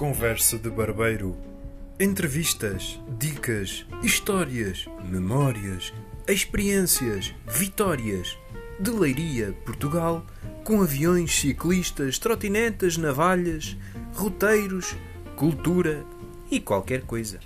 [0.00, 1.36] Conversa de Barbeiro.
[2.00, 5.92] Entrevistas, dicas, histórias, memórias,
[6.26, 8.34] experiências, vitórias.
[8.80, 10.24] De Leiria, Portugal,
[10.64, 13.76] com aviões, ciclistas, trotinetas, navalhas,
[14.14, 14.96] roteiros,
[15.36, 16.02] cultura
[16.50, 17.38] e qualquer coisa.